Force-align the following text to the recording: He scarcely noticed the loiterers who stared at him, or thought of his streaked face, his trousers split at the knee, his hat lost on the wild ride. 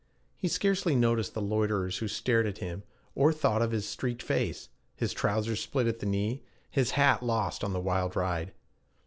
He 0.35 0.47
scarcely 0.47 0.95
noticed 0.95 1.35
the 1.35 1.43
loiterers 1.43 1.99
who 1.99 2.07
stared 2.07 2.47
at 2.47 2.57
him, 2.57 2.81
or 3.13 3.31
thought 3.31 3.61
of 3.61 3.69
his 3.69 3.87
streaked 3.87 4.23
face, 4.23 4.69
his 4.95 5.13
trousers 5.13 5.59
split 5.61 5.85
at 5.85 5.99
the 5.99 6.07
knee, 6.07 6.41
his 6.71 6.89
hat 6.97 7.21
lost 7.21 7.63
on 7.63 7.71
the 7.73 7.79
wild 7.79 8.15
ride. 8.15 8.51